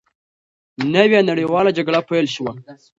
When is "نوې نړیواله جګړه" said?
0.95-1.99